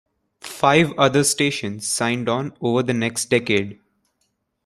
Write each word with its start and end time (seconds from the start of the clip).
Five 0.43 0.93
other 0.97 1.23
stations 1.23 1.87
signed 1.87 2.27
on 2.27 2.57
over 2.59 2.81
the 2.81 2.91
next 2.91 3.25
decade. 3.27 3.79